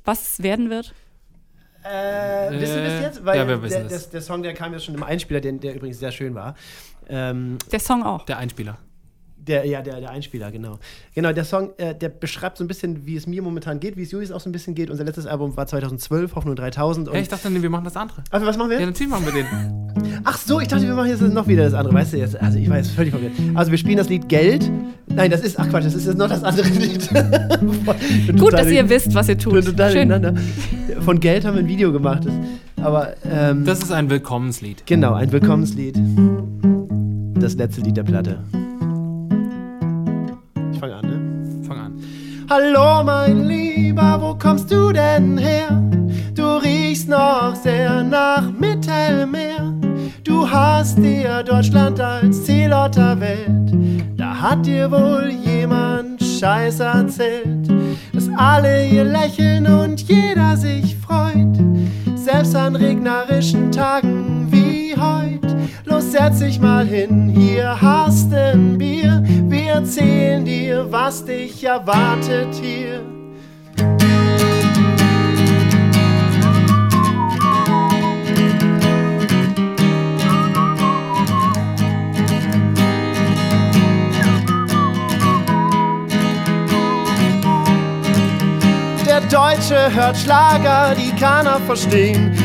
was 0.04 0.32
es 0.32 0.42
werden 0.42 0.70
wird? 0.70 0.94
Äh, 1.82 2.50
wissen 2.60 2.76
wir 2.76 2.82
es 2.84 3.00
jetzt? 3.02 3.24
Weil 3.24 3.38
ja, 3.38 3.46
wir 3.46 3.62
wissen 3.62 3.86
der, 3.88 3.96
es. 3.96 4.04
der, 4.04 4.12
der 4.12 4.20
Song, 4.22 4.42
der 4.42 4.54
kam 4.54 4.72
ja 4.72 4.78
schon 4.80 4.94
im 4.94 5.02
Einspieler, 5.02 5.40
der, 5.40 5.52
der 5.52 5.74
übrigens 5.76 5.98
sehr 6.00 6.10
schön 6.12 6.34
war. 6.34 6.54
Ähm, 7.08 7.58
Der 7.70 7.78
Song 7.80 8.02
auch. 8.02 8.24
Der 8.24 8.38
Einspieler. 8.38 8.78
Der, 9.46 9.64
ja, 9.64 9.80
der, 9.80 10.00
der 10.00 10.10
Einspieler, 10.10 10.50
genau. 10.50 10.78
Genau, 11.14 11.32
der 11.32 11.44
Song, 11.44 11.70
äh, 11.76 11.94
der 11.94 12.08
beschreibt 12.08 12.58
so 12.58 12.64
ein 12.64 12.66
bisschen, 12.66 13.06
wie 13.06 13.14
es 13.16 13.26
mir 13.28 13.42
momentan 13.42 13.78
geht, 13.78 13.96
wie 13.96 14.02
es 14.02 14.10
Julius 14.10 14.32
auch 14.32 14.40
so 14.40 14.48
ein 14.48 14.52
bisschen 14.52 14.74
geht. 14.74 14.90
Unser 14.90 15.04
letztes 15.04 15.26
Album 15.26 15.56
war 15.56 15.66
2012, 15.66 16.34
Hoffnung 16.34 16.56
3000. 16.56 17.08
Und 17.08 17.14
Hey, 17.14 17.22
ich 17.22 17.28
dachte, 17.28 17.48
nee, 17.50 17.62
wir 17.62 17.70
machen 17.70 17.84
das 17.84 17.96
andere. 17.96 18.22
also, 18.30 18.44
was 18.46 18.56
machen 18.56 18.70
wir? 18.70 18.80
Ja, 18.80 18.86
natürlich 18.86 19.10
machen 19.10 19.24
wir 19.26 19.32
den. 19.32 19.46
Ach 20.24 20.36
so, 20.38 20.60
ich 20.60 20.66
dachte, 20.68 20.86
wir 20.86 20.94
machen 20.94 21.08
jetzt 21.10 21.20
noch 21.22 21.46
wieder 21.46 21.64
das 21.64 21.74
andere. 21.74 21.94
Weißt 21.94 22.12
du 22.14 22.16
jetzt? 22.18 22.40
Also, 22.40 22.58
ich 22.58 22.68
weiß, 22.68 22.90
völlig 22.90 23.12
verwirrt. 23.12 23.32
Also, 23.54 23.70
wir 23.70 23.78
spielen 23.78 23.98
das 23.98 24.08
Lied 24.08 24.28
Geld. 24.28 24.70
Nein, 25.06 25.30
das 25.30 25.42
ist, 25.42 25.58
ach 25.58 25.68
Quatsch, 25.68 25.84
das 25.84 25.94
ist 25.94 26.06
jetzt 26.06 26.18
noch 26.18 26.28
das 26.28 26.42
andere 26.42 26.68
Lied. 26.68 27.08
Gut, 28.38 28.52
dass 28.52 28.68
ihr 28.68 28.88
wisst, 28.88 29.14
was 29.14 29.28
ihr 29.28 29.38
tut. 29.38 29.64
Schön. 29.92 30.36
Von 31.00 31.20
Geld 31.20 31.44
haben 31.44 31.54
wir 31.54 31.62
ein 31.62 31.68
Video 31.68 31.92
gemacht. 31.92 32.24
Das, 32.24 32.84
aber, 32.84 33.14
ähm, 33.24 33.64
Das 33.64 33.78
ist 33.78 33.92
ein 33.92 34.10
Willkommenslied. 34.10 34.84
Genau, 34.86 35.14
ein 35.14 35.30
Willkommenslied. 35.30 35.96
Das 37.34 37.54
letzte 37.54 37.82
Lied 37.82 37.96
der 37.96 38.02
Platte. 38.02 38.40
Hallo, 42.48 43.02
mein 43.02 43.48
Lieber, 43.48 44.18
wo 44.20 44.36
kommst 44.36 44.70
du 44.70 44.92
denn 44.92 45.36
her? 45.36 45.82
Du 46.32 46.58
riechst 46.58 47.08
noch 47.08 47.56
sehr 47.56 48.04
nach 48.04 48.52
Mittelmeer. 48.52 49.74
Du 50.22 50.48
hast 50.48 50.96
dir 50.98 51.42
Deutschland 51.42 52.00
als 52.00 52.44
Zielort 52.44 52.94
der 52.94 53.18
Welt. 53.18 53.72
Da 54.16 54.40
hat 54.42 54.64
dir 54.64 54.88
wohl 54.92 55.28
jemand 55.44 56.22
Scheiß 56.22 56.78
erzählt, 56.78 57.68
dass 58.12 58.28
alle 58.36 58.78
hier 58.78 59.04
lächeln 59.04 59.66
und 59.66 60.02
jeder 60.02 60.56
sich 60.56 60.96
freut. 60.96 61.58
Selbst 62.14 62.54
an 62.54 62.76
regnerischen 62.76 63.72
Tagen 63.72 64.46
wie 64.52 64.94
heut. 64.94 65.45
Los, 65.88 66.10
setz 66.10 66.40
dich 66.40 66.58
mal 66.58 66.84
hin, 66.84 67.28
hier 67.28 67.80
hast 67.80 68.34
ein 68.34 68.76
Bier. 68.76 69.22
Wir 69.24 69.74
erzählen 69.74 70.44
dir, 70.44 70.90
was 70.90 71.24
dich 71.24 71.62
erwartet 71.62 72.48
hier. 72.60 73.02
Der 89.06 89.20
Deutsche 89.20 89.94
hört 89.94 90.16
Schlager, 90.16 90.96
die 90.96 91.14
kann 91.14 91.46
er 91.46 91.60
verstehen. 91.60 92.36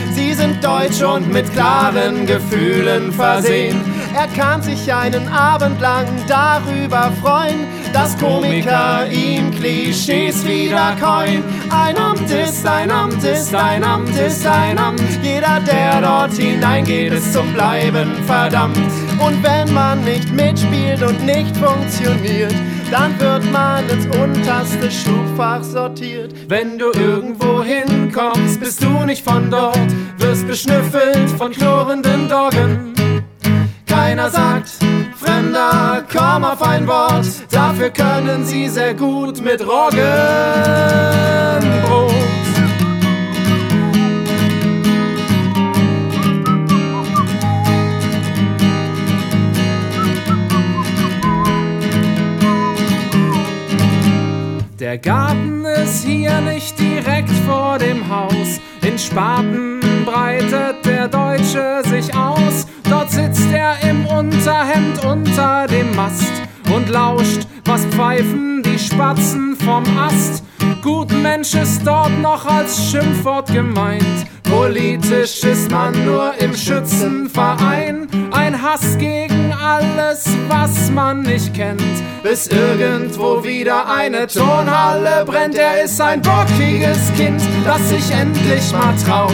Sind 0.41 0.63
deutsch 0.63 1.03
und 1.03 1.31
mit 1.31 1.53
klaren 1.53 2.25
Gefühlen 2.25 3.11
versehen. 3.11 3.79
Er 4.15 4.25
kann 4.25 4.59
sich 4.59 4.91
einen 4.91 5.27
Abend 5.27 5.79
lang 5.79 6.07
darüber 6.27 7.11
freuen, 7.21 7.67
dass 7.93 8.17
Komiker 8.17 9.05
ihm 9.11 9.51
Klischees 9.51 10.43
wiederkäuen. 10.43 11.43
Ein 11.69 11.95
Amt 11.95 12.31
ist 12.31 12.65
ein 12.65 12.89
Amt 12.89 13.23
ist 13.23 13.53
ein 13.53 13.83
Amt 13.83 14.17
ist 14.17 14.47
ein 14.47 14.79
Amt. 14.79 15.03
Jeder, 15.21 15.59
der 15.59 16.01
dort 16.01 16.33
hineingeht, 16.33 17.13
ist 17.13 17.33
zum 17.33 17.53
Bleiben 17.53 18.11
verdammt. 18.25 18.79
Und 19.19 19.43
wenn 19.43 19.71
man 19.71 20.03
nicht 20.03 20.31
mitspielt 20.33 21.03
und 21.03 21.23
nicht 21.23 21.55
funktioniert, 21.55 22.55
dann 22.91 23.17
wird 23.19 23.49
man 23.51 23.89
ins 23.89 24.05
unterste 24.17 24.91
Schubfach 24.91 25.63
sortiert. 25.63 26.33
Wenn 26.49 26.77
du 26.77 26.91
irgendwo 26.91 27.63
hinkommst, 27.63 28.59
bist 28.59 28.83
du 28.83 29.05
nicht 29.05 29.23
von 29.23 29.49
dort, 29.49 29.79
wirst 30.17 30.45
beschnüffelt 30.45 31.29
von 31.37 31.51
knurrenden 31.51 32.27
Doggen. 32.27 32.93
Keiner 33.87 34.29
sagt, 34.29 34.71
Fremder, 35.15 36.03
komm 36.11 36.43
auf 36.43 36.61
ein 36.61 36.85
Wort, 36.87 37.25
dafür 37.49 37.89
können 37.89 38.45
sie 38.45 38.67
sehr 38.67 38.93
gut 38.93 39.41
mit 39.41 39.61
Roggenbrot. 39.61 40.01
Der 54.91 54.97
Garten 54.97 55.63
ist 55.63 56.03
hier 56.03 56.41
nicht 56.41 56.77
direkt 56.77 57.29
vor 57.47 57.77
dem 57.77 58.09
Haus. 58.09 58.59
In 58.81 58.99
Spaten 58.99 59.79
breitet 60.03 60.85
der 60.85 61.07
Deutsche 61.07 61.81
sich 61.85 62.13
aus. 62.13 62.67
Dort 62.89 63.09
sitzt 63.09 63.49
er 63.53 63.81
im 63.89 64.05
Unterhemd 64.05 65.05
unter 65.05 65.65
dem 65.67 65.95
Mast 65.95 66.33
und 66.75 66.89
lauscht, 66.89 67.47
was 67.63 67.85
pfeifen 67.85 68.63
die 68.63 68.77
Spatzen 68.77 69.55
vom 69.55 69.85
Ast. 69.97 70.43
Gutmensch 70.83 71.53
ist 71.53 71.87
dort 71.87 72.11
noch 72.19 72.45
als 72.45 72.91
Schimpfwort 72.91 73.47
gemeint. 73.47 74.25
Politisch 74.43 75.41
ist 75.45 75.71
man 75.71 76.03
nur 76.03 76.33
im 76.39 76.53
Schützenverein. 76.53 78.09
Ein 78.31 78.61
Hass 78.61 78.97
gegen 78.97 79.40
alles, 79.61 80.25
was 80.47 80.89
man 80.91 81.21
nicht 81.21 81.53
kennt. 81.53 81.83
Bis 82.23 82.47
irgendwo 82.47 83.43
wieder 83.43 83.87
eine 83.89 84.27
Turnhalle 84.27 85.25
brennt. 85.25 85.55
Er 85.55 85.83
ist 85.83 85.99
ein 86.01 86.21
bockiges 86.21 87.11
Kind, 87.15 87.41
das 87.65 87.89
sich 87.89 88.11
endlich 88.11 88.71
mal 88.71 88.95
traut. 89.05 89.31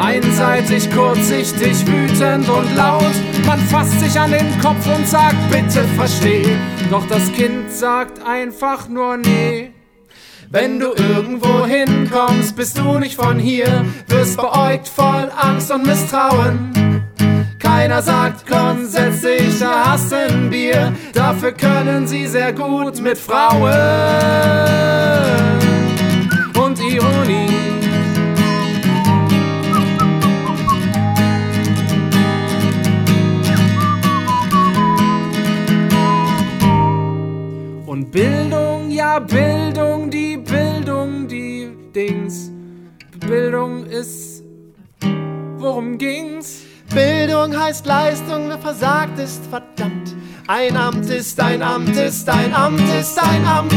Einseitig, 0.00 0.90
kurzsichtig, 0.90 1.86
wütend 1.86 2.48
und 2.48 2.76
laut. 2.76 3.14
Man 3.46 3.60
fasst 3.60 3.98
sich 4.00 4.18
an 4.18 4.32
den 4.32 4.58
Kopf 4.60 4.86
und 4.86 5.06
sagt, 5.06 5.36
bitte 5.50 5.84
versteh. 5.96 6.56
Doch 6.90 7.06
das 7.08 7.32
Kind 7.32 7.70
sagt 7.70 8.24
einfach 8.26 8.88
nur 8.88 9.16
nee. 9.16 9.72
Wenn 10.50 10.78
du 10.78 10.92
irgendwo 10.94 11.64
hinkommst, 11.66 12.54
bist 12.54 12.78
du 12.78 12.98
nicht 12.98 13.16
von 13.16 13.38
hier, 13.38 13.84
wirst 14.06 14.36
beäugt 14.36 14.88
voll 14.88 15.28
Angst 15.36 15.70
und 15.72 15.84
Misstrauen. 15.84 16.93
Keiner 17.76 18.02
sagt, 18.02 18.46
du 18.46 20.16
ein 20.16 20.48
Bier. 20.48 20.92
Dafür 21.12 21.50
können 21.50 22.06
sie 22.06 22.28
sehr 22.28 22.52
gut 22.52 23.00
mit 23.02 23.18
Frauen 23.18 23.72
und 26.56 26.78
Ironie. 26.80 27.50
Und 37.86 38.12
Bildung, 38.12 38.92
ja 38.92 39.18
Bildung, 39.18 40.10
die 40.10 40.36
Bildung, 40.36 41.26
die 41.26 41.70
Dings. 41.92 42.52
Bildung 43.18 43.84
ist, 43.86 44.44
worum 45.58 45.98
ging's? 45.98 46.63
Bildung 46.94 47.58
heißt 47.58 47.86
Leistung, 47.86 48.48
wer 48.48 48.58
versagt 48.58 49.18
ist 49.18 49.46
verdammt. 49.46 50.14
Ein 50.46 50.76
Amt 50.76 51.08
ist 51.10 51.40
ein 51.40 51.62
Amt 51.62 51.96
ist 51.96 52.28
ein 52.28 52.54
Amt 52.54 52.88
ist 53.00 53.18
ein 53.18 53.44
Amt. 53.44 53.74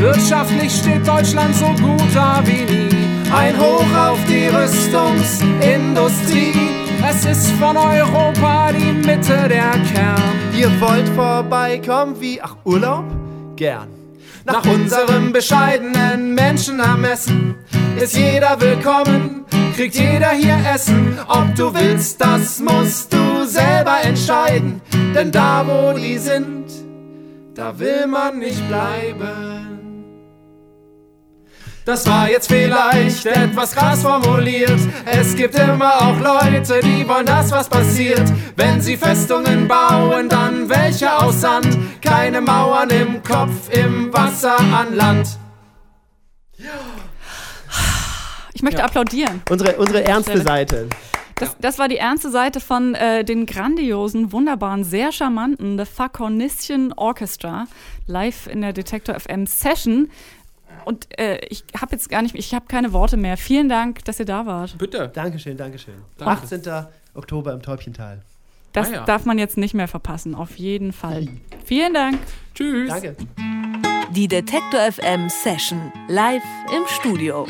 Wirtschaftlich 0.00 0.72
steht 0.72 1.06
Deutschland 1.06 1.54
so 1.54 1.66
gut 1.66 2.14
da 2.14 2.40
wie 2.44 2.64
nie. 2.64 2.88
Ein 3.36 3.58
Hoch 3.58 3.84
auf 3.94 4.18
die 4.26 4.46
Rüstungsindustrie. 4.46 6.54
Es 7.06 7.26
ist 7.26 7.50
von 7.52 7.76
Europa 7.76 8.72
die 8.72 8.92
Mitte 8.92 9.46
der 9.48 9.72
Kern. 9.92 10.22
Ihr 10.56 10.70
wollt 10.80 11.08
vorbeikommen 11.10 12.18
wie, 12.18 12.40
ach, 12.40 12.56
Urlaub? 12.64 13.04
Gern. 13.56 13.97
Nach 14.50 14.64
unserem 14.64 15.30
bescheidenen 15.30 16.34
Menschenermessen 16.34 17.54
ist 18.00 18.16
jeder 18.16 18.58
willkommen, 18.58 19.44
kriegt 19.76 19.94
jeder 19.94 20.30
hier 20.30 20.56
Essen. 20.74 21.18
Ob 21.28 21.54
du 21.54 21.74
willst, 21.74 22.18
das 22.18 22.58
musst 22.58 23.12
du 23.12 23.44
selber 23.44 23.98
entscheiden, 24.02 24.80
denn 25.14 25.30
da 25.30 25.66
wo 25.66 25.92
die 25.92 26.16
sind, 26.16 26.64
da 27.54 27.78
will 27.78 28.06
man 28.06 28.38
nicht 28.38 28.66
bleiben. 28.68 29.67
Das 31.88 32.06
war 32.06 32.28
jetzt 32.28 32.48
vielleicht 32.48 33.24
etwas 33.24 33.72
krass 33.72 34.02
formuliert. 34.02 34.78
Es 35.06 35.34
gibt 35.34 35.54
immer 35.54 35.90
auch 36.02 36.20
Leute, 36.20 36.80
die 36.80 37.08
wollen, 37.08 37.24
dass 37.24 37.50
was 37.50 37.66
passiert. 37.66 38.30
Wenn 38.56 38.78
sie 38.82 38.94
Festungen 38.94 39.66
bauen, 39.66 40.28
dann 40.28 40.68
welche 40.68 41.10
aus 41.10 41.40
Sand. 41.40 41.78
Keine 42.02 42.42
Mauern 42.42 42.90
im 42.90 43.22
Kopf, 43.22 43.70
im 43.74 44.12
Wasser 44.12 44.60
an 44.60 44.96
Land. 44.96 45.28
Ich 48.52 48.60
möchte 48.62 48.80
Ja. 48.80 48.84
applaudieren. 48.84 49.40
Unsere, 49.48 49.76
unsere 49.76 50.04
ernste. 50.04 50.42
Seite. 50.42 50.90
Das, 51.36 51.56
das 51.60 51.78
war 51.78 51.88
die 51.88 51.98
ernste 51.98 52.30
Seite 52.30 52.58
von 52.58 52.96
äh, 52.96 53.24
den 53.24 53.46
grandiosen, 53.46 54.32
wunderbaren, 54.32 54.82
sehr 54.82 55.12
charmanten 55.12 55.78
The 55.78 55.84
Facornition 55.84 56.92
Orchestra 56.96 57.66
live 58.06 58.48
in 58.48 58.60
der 58.60 58.72
Detektor 58.72 59.18
FM 59.18 59.46
Session. 59.46 60.10
Und 60.84 61.06
äh, 61.18 61.38
ich 61.48 61.64
habe 61.78 61.92
jetzt 61.92 62.08
gar 62.08 62.22
nicht, 62.22 62.34
ich 62.34 62.54
habe 62.54 62.66
keine 62.66 62.92
Worte 62.92 63.16
mehr. 63.16 63.36
Vielen 63.36 63.68
Dank, 63.68 64.04
dass 64.04 64.18
ihr 64.18 64.26
da 64.26 64.46
wart. 64.46 64.76
Bitte. 64.78 65.10
Dankeschön, 65.12 65.56
Dankeschön. 65.56 65.94
Danke. 66.16 66.42
18. 66.44 66.62
Oktober 67.14 67.52
im 67.52 67.62
Täubchental. 67.62 68.22
Das 68.72 68.88
Ah 68.90 68.94
ja. 68.94 69.04
darf 69.04 69.24
man 69.24 69.38
jetzt 69.38 69.56
nicht 69.56 69.74
mehr 69.74 69.88
verpassen, 69.88 70.34
auf 70.34 70.56
jeden 70.56 70.92
Fall. 70.92 71.26
Vielen 71.64 71.94
Dank. 71.94 72.18
Tschüss. 72.54 72.88
Danke. 72.88 73.16
Die 74.14 74.28
Detektor 74.28 74.80
FM 74.92 75.28
Session 75.28 75.92
live 76.08 76.42
im 76.74 76.86
Studio. 76.86 77.46